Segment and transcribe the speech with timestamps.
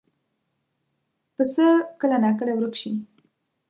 [1.35, 1.67] پسه
[1.99, 2.91] کله ناکله ورک شي.